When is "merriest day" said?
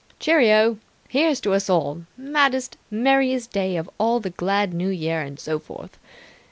2.89-3.77